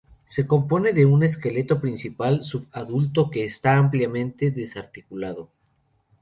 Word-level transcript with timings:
Se 0.27 0.47
compone 0.47 0.93
de 0.93 1.05
un 1.05 1.21
esqueleto 1.21 1.79
parcial, 1.79 2.43
sub-adulto, 2.43 3.29
que 3.29 3.45
está 3.45 3.77
ampliamente 3.77 4.49
desarticulado. 4.49 5.51